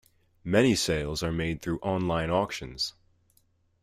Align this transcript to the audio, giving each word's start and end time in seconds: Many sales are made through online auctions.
Many 0.43 0.73
sales 0.73 1.21
are 1.21 1.31
made 1.31 1.61
through 1.61 1.77
online 1.81 2.31
auctions. 2.31 2.95